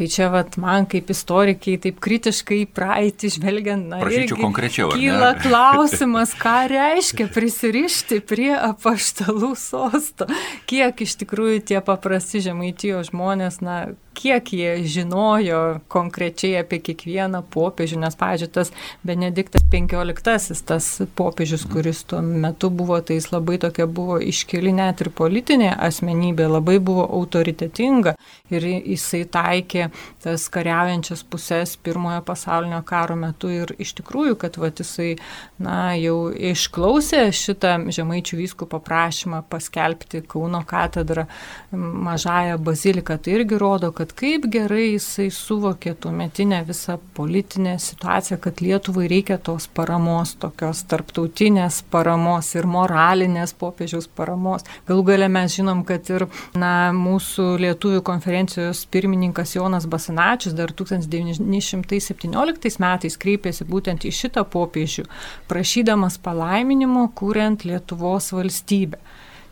[0.00, 4.92] Tai čia vat, man kaip istorikiai taip kritiškai praeitį žvelgiant, na, Prašyčiau konkrečiau.
[4.94, 10.28] Kyla klausimas, ką reiškia prisirišti prie apaštalų sosto.
[10.70, 13.80] Kiek iš tikrųjų tie paprasti žemaitijos žmonės, na,
[14.16, 15.49] kiek jie žinojo
[15.92, 18.72] konkrečiai apie kiekvieną popiežių, nes, pažiūrėjau, tas
[19.06, 25.00] Benediktas XV, tas popiežius, kuris tuo metu buvo, tai jis labai tokia buvo iškeli net
[25.04, 28.16] ir politinė asmenybė, labai buvo autoritetinga
[28.50, 29.90] ir jisai taikė
[30.22, 35.14] tas kariaujančias pusės pirmojo pasaulinio karo metu ir iš tikrųjų, kad va, jisai
[35.62, 41.26] na, jau išklausė šitą žemaičių vyskupo prašymą paskelbti Kauno katedrą
[41.72, 48.38] mažąją baziliką, tai irgi rodo, kad kaip gerai jisai suvokė tuo metinę visą politinę situaciją,
[48.44, 54.60] kad Lietuvai reikia tos paramos, tokios tarptautinės paramos ir moralinės popiežiaus paramos.
[54.88, 56.20] Galų gale mes žinom, kad ir
[56.58, 65.04] na, mūsų lietuvių konferencijos pirmininkas Jonas Basanačius dar 1917 metais kreipėsi būtent į šitą popiežių,
[65.50, 68.98] prašydamas palaiminimo, kuriant Lietuvos valstybę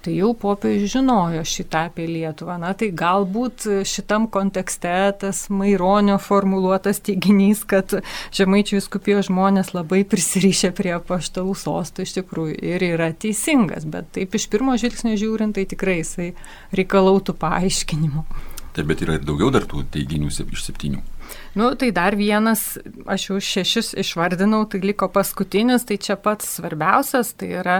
[0.04, 2.58] tai jau popiežius žinojo šitą apie Lietuvą.
[2.62, 7.98] Na tai galbūt šitam kontekste tas Maironio formuluotas teiginys, kad
[8.34, 14.38] žemaičių viskupijos žmonės labai prisirišę prie paštalų sostų iš tikrųjų ir yra teisingas, bet taip
[14.38, 16.32] iš pirmo žvilgsnio žiūrint, tai tikrai jisai
[16.76, 18.26] reikalautų paaiškinimo.
[18.76, 21.00] Taip, bet yra ir daugiau dar tų teiginių iš septynių.
[21.58, 22.76] Nu, tai dar vienas,
[23.10, 27.78] aš jau šešis išvardinau, tai liko paskutinis, tai čia pats svarbiausias, tai yra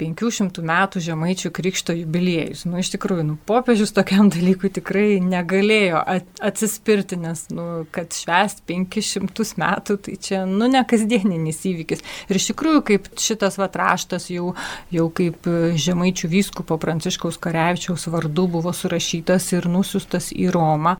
[0.00, 2.64] 500 metų žemaičių krikšto jubiliejus.
[2.68, 6.02] Nu, iš tikrųjų, nu, popiežius tokiam dalykui tikrai negalėjo
[6.44, 12.04] atsispirti, nes, nu, kad švęst 500 metų, tai čia, nu, ne kasdieninis įvykis.
[12.30, 14.52] Ir iš tikrųjų, kaip šitas vatraštas jau,
[14.94, 15.48] jau kaip
[15.86, 20.96] žemaičių vyskupo Pranciškaus Karevičiaus vardu buvo surašytas ir nusiustas į Romą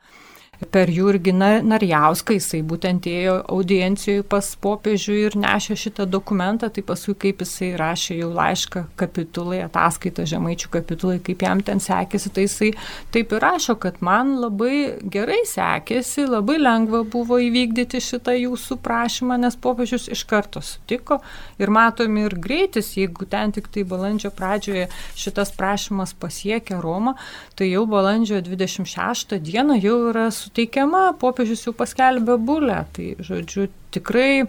[0.72, 7.16] per Jurgį Narjauską, jisai būtent ėjo audiencijoje pas popiežių ir nešė šitą dokumentą, tai paskui
[7.26, 12.70] kaip jisai rašė jau laišką kapitulai, ataskaitą žemaičių kapitulai, kaip jam ten sekėsi, tai jisai
[13.14, 19.38] taip ir rašo, kad man labai gerai sekėsi, labai lengva buvo įvykdyti šitą jūsų prašymą,
[19.44, 21.20] nes popiežius iš karto sutiko
[21.60, 27.16] ir matomi ir greitis, jeigu ten tik tai balandžio pradžioje šitas prašymas pasiekia Romą,
[27.58, 32.80] tai jau balandžio 26 dieną jau yra su suteikiama, popiežius jau paskelbė bulę.
[32.96, 34.46] Tai, žodžiu, tikrai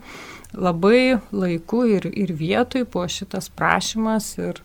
[0.56, 4.62] labai laiku ir, ir vietoj buvo šitas prašymas ir,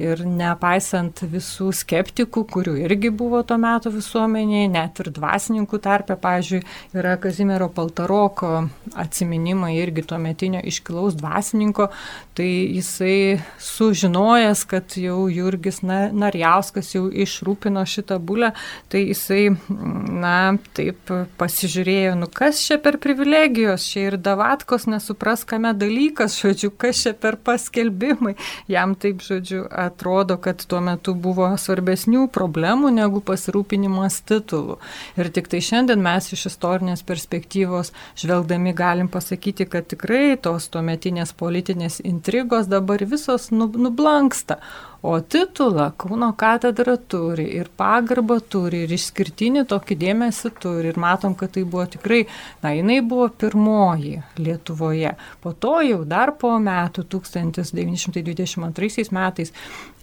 [0.00, 6.62] Ir nepaisant visų skeptikų, kurių irgi buvo tuo metu visuomenėje, net ir dvasininkų tarpe, pavyzdžiui,
[6.96, 11.90] yra Kazimiero Paltaroko atsiminimai irgi tuo metinio iškilaus dvasininko,
[12.32, 18.54] tai jisai sužinojęs, kad jau Jurgis Narjauskas jau išrūpino šitą bulę,
[18.88, 25.76] tai jisai, na, taip pasižiūrėjo, nu kas čia per privilegijos, čia ir Davatkos nesupras, kame
[25.76, 28.38] dalykas, žodžiu, kas čia per paskelbimai,
[28.72, 34.78] jam taip, žodžiu, atrodo, kad tuo metu buvo svarbesnių problemų negu pasirūpinimas titulų.
[35.20, 41.36] Ir tik tai šiandien mes iš istorinės perspektyvos žvelgdami galim pasakyti, kad tikrai tos tuometinės
[41.38, 44.58] politinės intrigos dabar visos nublanksta.
[45.02, 50.92] O titulą Kauno katedra turi ir pagarbą turi ir išskirtinį tokį dėmesį turi.
[50.92, 52.20] Ir matom, kad tai buvo tikrai,
[52.62, 55.16] na, jinai buvo pirmoji Lietuvoje.
[55.42, 59.50] Po to jau dar po metų, 1922 metais,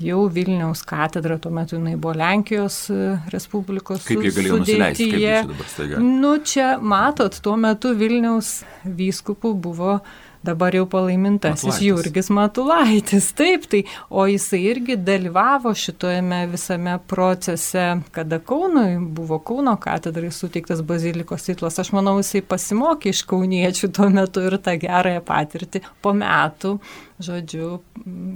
[0.03, 4.03] jau Vilniaus katedra, tuo metu jinai buvo Lenkijos e, Respublikos.
[4.03, 5.12] Kaip jie galėjo nusileisti?
[5.15, 5.95] Kaip čia dabar staiga?
[6.03, 10.01] Nu, čia matot, tuo metu Vilniaus vyskupų buvo
[10.43, 11.88] dabar jau palaimintasis Matulaitis.
[11.88, 13.28] Jurgis Matulaitis.
[13.36, 20.82] Taip, tai, o jisai irgi dalyvavo šitojame visame procese, kada Kaunui buvo Kauno katedrai suteiktas
[20.82, 21.80] bazilikos titlas.
[21.80, 26.78] Aš manau, jisai pasimokė iš kauniečių tuo metu ir tą gerąją patirtį po metų,
[27.23, 27.71] žodžiu,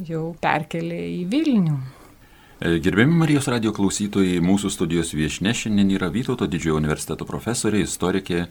[0.08, 1.78] jau perkelė į Vilnių.
[2.64, 8.46] E, gerbiami Marijos radio klausytojai, mūsų studijos viešne šiandien yra Vytauto didžiojo universiteto profesorė, istorikė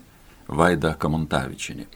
[0.53, 1.87] Vaida Kamontavičinė.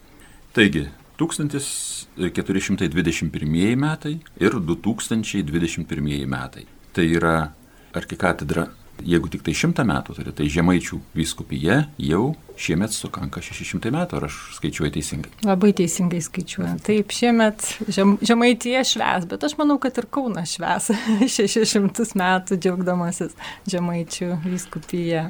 [0.55, 6.65] Taigi, 1421 metai ir 2021 metai.
[6.93, 7.51] Tai yra
[7.97, 8.67] arkikatedra
[9.05, 14.25] Jeigu tik tai šimtą metų turi, tai žemaičių vyskupija jau šiemet sukanka 600 metų, ar
[14.27, 15.31] aš skaičiuoju teisingai?
[15.45, 16.73] Labai teisingai skaičiuoju.
[16.87, 20.89] Taip, šiemet žem, žemaitie šves, bet aš manau, kad ir Kauna šves
[21.37, 23.37] 600 metų džiaugdamasis
[23.69, 25.27] žemaičių vyskupija.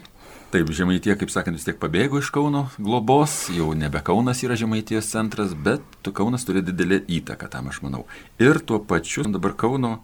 [0.48, 5.10] Taip, Žemaitie, kaip sakant, vis tiek pabėgo iš Kauno globos, jau nebe Kaunas yra Žemaities
[5.12, 5.84] centras, bet
[6.16, 8.06] Kaunas turi didelį įtaką tam, aš manau.
[8.40, 9.98] Ir tuo pačiu dabar Kauno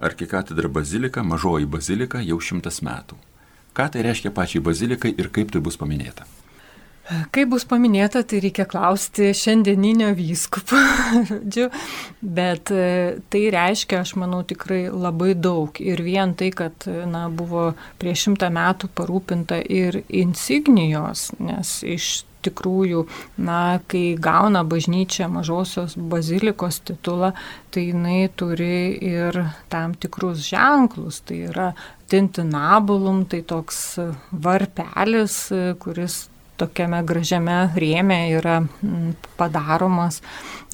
[0.00, 3.20] arkikatedra bazilika, mažoji bazilika jau šimtas metų.
[3.76, 6.24] Ką tai reiškia pačiai bazilikai ir kaip tai bus paminėta?
[7.04, 10.78] Kaip bus paminėta, tai reikia klausti šiandieninio vyskupo,
[12.38, 12.86] bet e,
[13.28, 15.76] tai reiškia, aš manau, tikrai labai daug.
[15.84, 23.04] Ir vien tai, kad na, buvo prieš šimtą metų parūpinta ir insignijos, nes iš tikrųjų,
[23.44, 27.34] na, kai gauna bažnyčia mažosios bazilikos titulą,
[27.72, 31.20] tai jinai turi ir tam tikrus ženklus.
[31.28, 31.72] Tai yra
[32.08, 33.98] tintinabulum, tai toks
[34.32, 35.42] varpelis,
[35.84, 36.24] kuris
[36.60, 40.20] tokiame gražiame rėme yra mm, padaromas.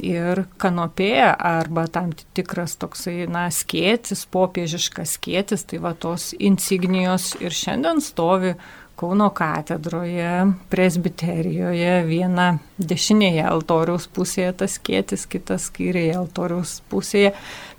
[0.00, 7.56] Ir kanopė arba tam tikras toksai, na, skėtis, popiežiškas skėtis, tai va tos insignijos ir
[7.56, 8.54] šiandien stovi
[9.00, 17.30] Kauno katedroje, presbiterijoje, viena dešinėje altoriaus pusėje tas kėtis, kitas kairėje altoriaus pusėje.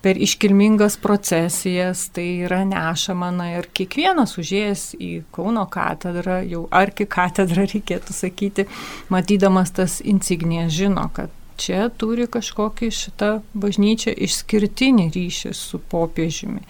[0.01, 7.05] Per iškilmingas procesijas tai yra nešama, na ir kiekvienas užėjęs į Kauno katedrą, jau arki
[7.05, 8.65] katedrą reikėtų sakyti,
[9.13, 11.29] matydamas tas insignijas žino, kad
[11.61, 16.65] čia turi kažkokį šitą bažnyčią išskirtinį ryšį su popiežiumi.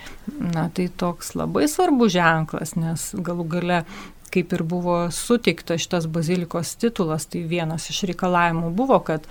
[0.51, 3.85] Na tai toks labai svarbus ženklas, nes galų gale
[4.33, 9.27] kaip ir buvo suteiktas šitas bazilikos titulas, tai vienas iš reikalavimų buvo, kad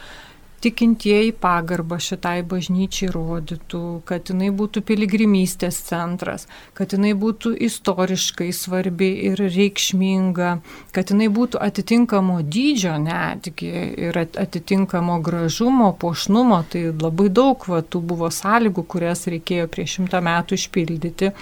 [0.61, 9.09] tikintieji pagarbą šitai bažnyčiai rodytų, kad jinai būtų piligrimystės centras, kad jinai būtų istoriškai svarbi
[9.31, 10.51] ir reikšminga,
[10.97, 13.71] kad jinai būtų atitinkamo dydžio netgi
[14.09, 16.61] ir atitinkamo gražumo, pošnumo.
[16.71, 21.33] Tai labai daug va, tų buvo sąlygų, kurias reikėjo prieš šimtą metų išpildyti.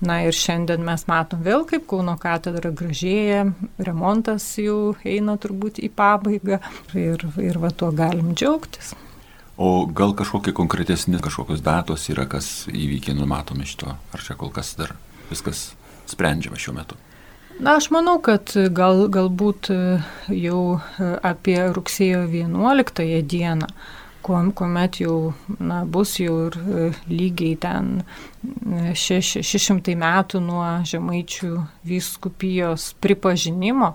[0.00, 3.48] Na ir šiandien mes matom vėl, kaip Kauno katedra gražėja,
[3.82, 6.60] remontas jau eina turbūt į pabaigą
[6.94, 8.94] ir, ir va tuo galim džiaugtis.
[9.58, 14.76] O gal kažkokie konkretesni, kažkokios datos yra, kas įvykiai numatomi šito, ar čia kol kas
[14.78, 14.94] dar
[15.32, 15.72] viskas
[16.06, 16.98] sprendžiama šiuo metu?
[17.58, 19.72] Na, aš manau, kad gal, galbūt
[20.30, 20.60] jau
[21.26, 23.66] apie rugsėjo 11 dieną
[24.28, 27.90] kuomet jau na, bus jau ir e, lygiai ten
[28.94, 31.52] 600 e, metų nuo žemaičių
[31.88, 33.94] vyskupijos pripažinimo,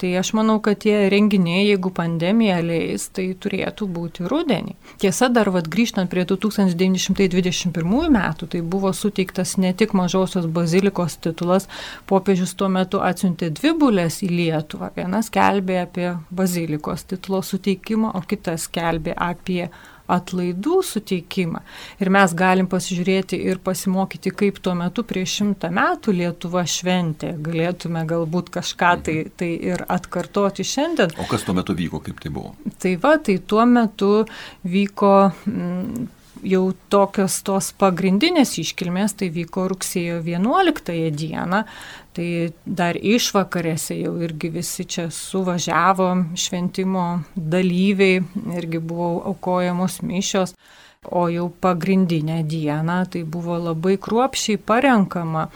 [0.00, 4.72] Tai aš manau, kad tie renginiai, jeigu pandemija leis, tai turėtų būti rudenį.
[5.02, 11.68] Tiesa, dar vad grįžtant prie 1921 metų, tai buvo suteiktas ne tik mažosios bazilikos titulas,
[12.08, 14.88] popiežius tuo metu atsiuntė dvi bulės į Lietuvą.
[14.96, 19.68] Vienas kelbė apie bazilikos titulo suteikimą, o kitas kelbė apie
[20.10, 21.62] atlaidų suteikimą.
[22.02, 27.34] Ir mes galim pasižiūrėti ir pasimokyti, kaip tuo metu prieš šimtą metų Lietuva šventė.
[27.40, 31.16] Galėtume galbūt kažką tai, tai ir atkartoti šiandien.
[31.20, 32.54] O kas tuo metu vyko, kaip tai buvo?
[32.80, 34.14] Tai va, tai tuo metu
[34.66, 35.12] vyko...
[35.48, 36.08] Mm,
[36.46, 41.62] jau tokios tos pagrindinės iškilmės, tai vyko rugsėjo 11 dieną,
[42.16, 42.28] Tai
[42.66, 47.04] dar išvakarėse jau irgi visi čia suvažiavo šventimo
[47.36, 48.18] dalyviai,
[48.58, 50.56] irgi buvo aukojamos mišios.
[51.06, 55.46] O jau pagrindinę dieną tai buvo labai kruopšiai parenkama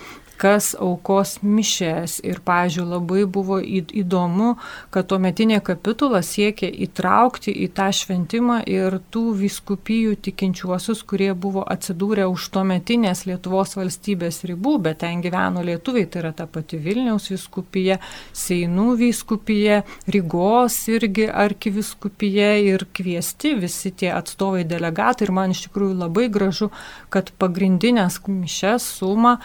[0.40, 2.18] kas aukos mišes.
[2.24, 4.54] Ir, pažiūrėjau, labai buvo įdomu,
[4.94, 12.26] kad tuometinė kapitula siekia įtraukti į tą šventimą ir tų viskupijų tikinčiuosius, kurie buvo atsidūrę
[12.30, 18.00] už tuometinės Lietuvos valstybės ribų, bet ten gyveno lietuviai, tai yra ta pati Vilniaus viskupija,
[18.34, 25.28] Seinų viskupija, Rygos irgi arkiviskupija ir kviesti visi tie atstovai delegatai.
[25.28, 26.70] Ir man iš tikrųjų labai gražu,
[27.12, 29.36] kad pagrindinės mišes suma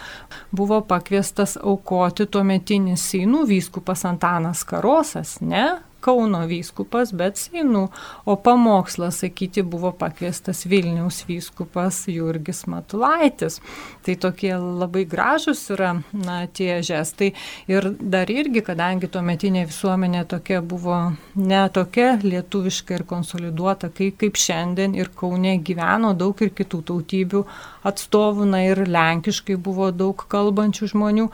[0.52, 7.82] buvo buvo pakviestas aukoti tuometinis Seinų vyskupas Antanas Karosas, ne Kauno vyskupas, bet Seinų,
[8.24, 13.58] o pamokslą sakyti buvo pakviestas Vilniaus vyskupas Jurgis Matulaitis.
[14.00, 17.34] Tai tokie labai gražus yra na, tie žestai.
[17.68, 20.96] Ir dar irgi, kadangi tuo metinė visuomenė tokia buvo
[21.36, 27.44] ne tokia lietuviška ir konsoliduota, kaip, kaip šiandien ir Kaune gyveno daug ir kitų tautybių
[27.86, 31.26] atstovų, na ir lenkiškai buvo daug kalbančių žmonių,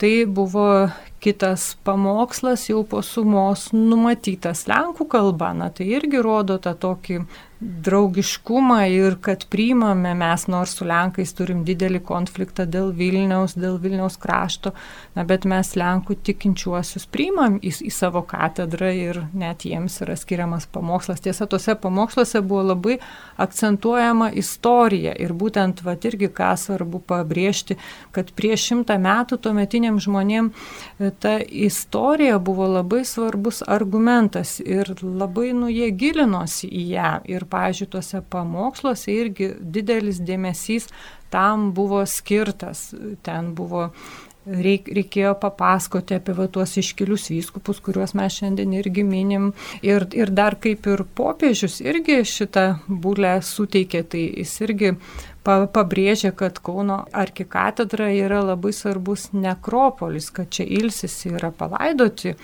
[0.00, 0.88] tai buvo
[1.20, 7.24] kitas pamokslas jau po sumos numatytas lenkų kalba, na tai irgi rodo tą tokį
[7.60, 14.16] draugiškumą ir kad priimame mes, nors su Lenkais turim didelį konfliktą dėl Vilniaus, dėl Vilniaus
[14.20, 14.72] krašto,
[15.16, 20.64] na, bet mes Lenkų tikinčiuosius priimam į, į savo katedrą ir net jiems yra skiriamas
[20.72, 21.20] pamokslas.
[21.20, 22.96] Tiesa, tuose pamoksluose buvo labai
[23.40, 27.76] akcentuojama istorija ir būtent, va, irgi ką svarbu pabrėžti,
[28.16, 35.50] kad prieš šimtą metų tuometiniam žmonėm e, ta istorija buvo labai svarbus argumentas ir labai,
[35.52, 37.12] nu, jie gilinosi į ją.
[37.28, 40.90] Ir pavyzdžiui, tuose pamoksluose irgi didelis dėmesys
[41.30, 42.90] tam buvo skirtas.
[43.22, 43.90] Ten buvo
[44.46, 49.50] reik, reikėjo papasakoti apie va, tuos iškilius vyskupus, kuriuos mes šiandien irgi minim.
[49.86, 54.94] Ir, ir dar kaip ir popiežius irgi šitą būlę suteikė, tai jis irgi
[55.46, 62.36] pa, pabrėžė, kad Kauno arkikatedra yra labai svarbus nekropolis, kad čia ilsisi yra palaidoti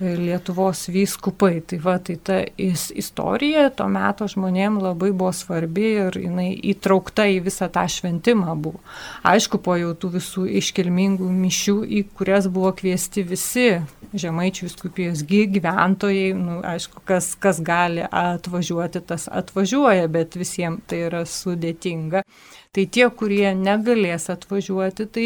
[0.00, 1.60] Lietuvos vyskupai.
[1.68, 7.40] Tai va, tai ta istorija to meto žmonėm labai buvo svarbi ir jinai įtraukta į
[7.44, 8.80] visą tą šventimą buvo.
[9.28, 13.68] Aišku, po jau tų visų iškilmingų mišių, į kurias buvo kviesti visi
[14.16, 21.22] žemaičių viskupijos gyventojai, nu, aišku, kas, kas gali atvažiuoti, tas atvažiuoja, bet visiems tai yra
[21.28, 22.24] sudėtinga.
[22.70, 25.24] Tai tie, kurie negalės atvažiuoti, tai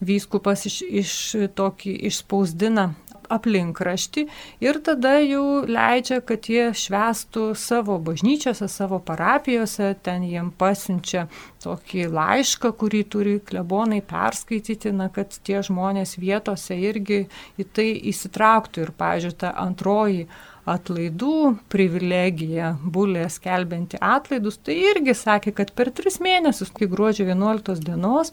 [0.00, 1.16] vyskupas iš, iš
[1.56, 2.90] tokį išspausdina
[3.32, 4.26] aplinkraštį
[4.64, 11.26] ir tada jau leidžia, kad jie švestų savo bažnyčiose, savo parapijose, ten jiem pasiunčia
[11.64, 17.24] tokį laišką, kurį turi klebonai perskaityti, na, kad tie žmonės vietose irgi
[17.58, 18.86] į tai įsitrauktų.
[18.86, 20.26] Ir, pažiūrėjau, ta antroji
[20.66, 27.84] atlaidų privilegija, bulė skelbianti atlaidus, tai irgi sakė, kad per tris mėnesius, kai gruodžio 11
[27.86, 28.32] dienos,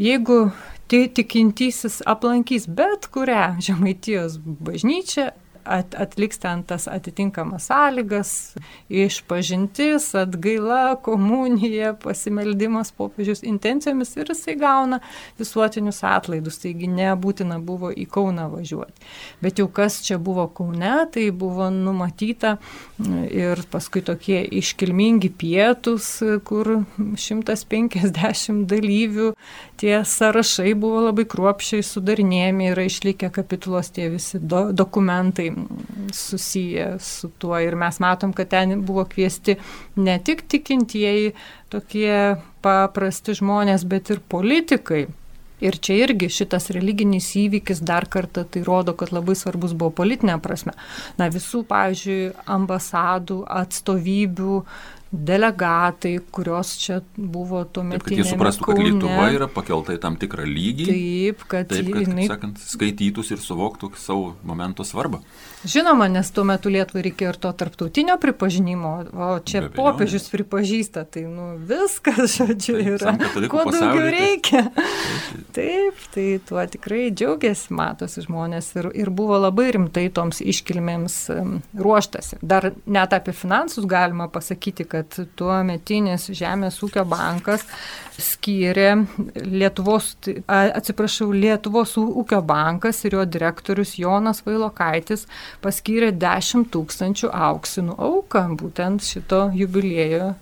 [0.00, 0.48] jeigu
[0.88, 5.30] tikintysis aplankys bet kurią Žemaitijos bažnyčią,
[5.64, 8.30] at, atliks ten tas atitinkamas sąlygas,
[8.88, 15.00] išpažintis, atgaila, komunija, pasimeldimas popiežius intencijomis ir jisai gauna
[15.38, 19.08] visuotinius atlaidus, taigi nebūtina buvo į Kauną važiuoti.
[19.42, 22.56] Bet jau kas čia buvo Kaune, tai buvo numatyta
[23.30, 26.10] ir paskui tokie iškilmingi pietus,
[26.46, 29.32] kur 150 dalyvių,
[29.80, 35.50] tie sąrašai buvo labai kruopšiai sudarinėjami, yra išlikę kapitulos tie visi do, dokumentai
[36.12, 37.58] susiję su tuo.
[37.60, 39.56] Ir mes matom, kad ten buvo kviesti
[39.96, 41.34] ne tik tikintieji,
[41.72, 45.06] tokie paprasti žmonės, bet ir politikai.
[45.64, 50.36] Ir čia irgi šitas religinis įvykis dar kartą tai rodo, kad labai svarbus buvo politinė
[50.42, 50.74] prasme.
[51.16, 54.58] Na visų, pavyzdžiui, ambasadų, atstovybių,
[55.14, 58.08] delegatai, kurios čia buvo tuo metu.
[58.08, 60.86] Kad jie suprastų, kad Lietuva yra pakelta į tam tikrą lygį.
[60.90, 62.28] Taip, kad, taip, kad jinai...
[62.30, 65.22] sakant, skaitytųsi ir suvoktų savo momento svarbą.
[65.64, 71.24] Žinoma, nes tuo metu Lietuvai reikėjo ir to tarptautinio pripažinimo, o čia popiežius pripažįsta, tai
[71.24, 73.14] nu, viskas, žodžiu, taip, yra.
[73.48, 74.64] Ko daugiau tai- reikia.
[75.54, 81.18] Taip, taip, tai tuo tikrai džiaugiasi, matosi žmonės ir, ir buvo labai rimtai toms iškilmėms
[81.78, 82.40] ruoštasi.
[82.44, 87.64] Dar net apie finansus galima pasakyti, kad kad tuo metinis Žemės ūkio bankas
[88.20, 88.94] skyrė
[89.34, 90.14] Lietuvos,
[90.48, 95.26] atsiprašau, Lietuvos ūkio bankas ir jo direktorius Jonas Vailokaitis
[95.64, 98.46] paskyrė 10 tūkstančių auksinų auką.
[98.60, 100.34] Būtent šito jubiliejo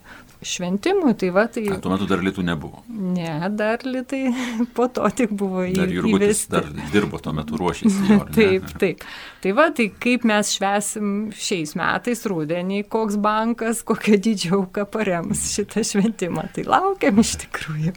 [0.47, 1.15] šventimui.
[1.19, 1.65] Tai va, tai...
[1.73, 2.83] A, tuo metu dar litų nebuvo.
[2.89, 4.25] Ne, dar litai
[4.77, 5.81] po to tik buvo įvesti.
[5.81, 8.03] Dar Jurgutis dar dirbo tuo metu ruošėsi.
[8.11, 9.07] Jo, taip, taip.
[9.43, 15.85] Tai va, tai kaip mes švesim šiais metais rudenį, koks bankas, kokia didžiauka parems šitą
[15.87, 16.47] šventimą.
[16.55, 17.97] Tai laukiam iš tikrųjų.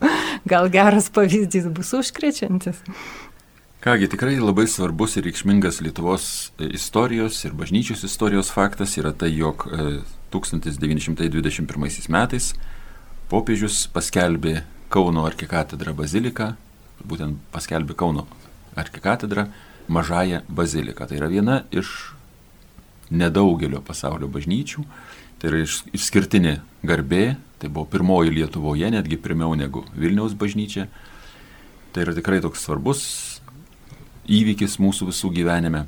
[0.50, 2.82] Gal geras pavyzdys bus užkrečiantis.
[3.86, 6.24] Kągi, tikrai labai svarbus ir reikšmingas Lietuvos
[6.58, 9.62] istorijos ir bažnyčios istorijos faktas yra tai, jog
[10.34, 12.48] 1921 metais
[13.30, 16.48] popiežius paskelbė Kauno arkikatedrą baziliką,
[17.06, 18.26] būtent paskelbė Kauno
[18.74, 19.46] arkikatedrą
[19.86, 21.06] mažąją baziliką.
[21.06, 22.18] Tai yra viena iš
[23.14, 24.82] nedaugelio pasaulio bažnyčių,
[25.38, 25.62] tai yra
[25.94, 30.90] išskirtinė garbė, tai buvo pirmoji Lietuvoje, netgi pirmiau negu Vilniaus bažnyčia.
[31.94, 33.35] Tai yra tikrai toks svarbus
[34.28, 35.86] įvykis mūsų visų gyvenime.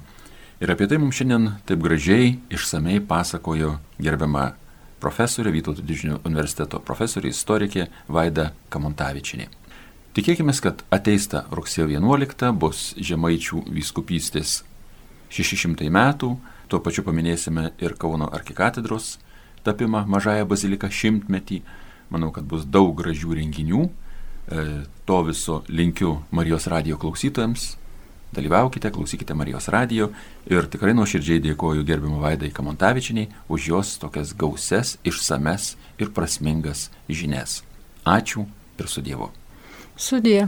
[0.58, 4.56] Ir apie tai mums šiandien taip gražiai, išsamei pasakojo gerbiama
[5.02, 9.48] profesorė Vytauto didžiojo universiteto profesorė istorikė Vaida Kamontavičinė.
[10.18, 14.64] Tikėkime, kad ateista rugsėjo 11 bus žemaičių vyskupystės
[15.30, 16.32] 600 metų,
[16.68, 19.20] tuo pačiu paminėsime ir Kauno arkikatedros
[19.68, 21.62] tapimą mažąją baziliką šimtmetį.
[22.10, 23.84] Manau, kad bus daug gražių renginių.
[23.86, 24.64] E,
[25.06, 27.76] to viso linkiu Marijos radijo klausytojams
[28.36, 30.10] Dalyvaukite, klausykite Marijos radijo
[30.52, 37.62] ir tikrai nuoširdžiai dėkoju gerbimu Vaidai Kamontavičiniai už jos tokias gauses, išsames ir prasmingas žinias.
[38.06, 38.46] Ačiū
[38.80, 39.32] ir su Dievu.
[39.96, 40.48] Sudie.